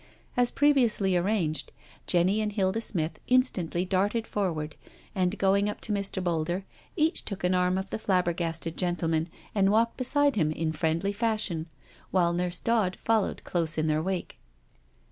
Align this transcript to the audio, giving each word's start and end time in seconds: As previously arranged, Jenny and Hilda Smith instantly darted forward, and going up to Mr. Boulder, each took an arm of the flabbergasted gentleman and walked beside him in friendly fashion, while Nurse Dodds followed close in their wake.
As 0.35 0.49
previously 0.49 1.15
arranged, 1.15 1.71
Jenny 2.07 2.41
and 2.41 2.51
Hilda 2.51 2.81
Smith 2.81 3.19
instantly 3.27 3.85
darted 3.85 4.25
forward, 4.25 4.75
and 5.13 5.37
going 5.37 5.69
up 5.69 5.79
to 5.81 5.91
Mr. 5.91 6.23
Boulder, 6.23 6.65
each 6.95 7.23
took 7.23 7.43
an 7.43 7.53
arm 7.53 7.77
of 7.77 7.91
the 7.91 7.99
flabbergasted 7.99 8.77
gentleman 8.77 9.27
and 9.53 9.69
walked 9.71 9.97
beside 9.97 10.35
him 10.35 10.51
in 10.51 10.71
friendly 10.71 11.11
fashion, 11.11 11.67
while 12.09 12.33
Nurse 12.33 12.59
Dodds 12.59 12.97
followed 12.99 13.43
close 13.43 13.77
in 13.77 13.85
their 13.85 14.01
wake. 14.01 14.39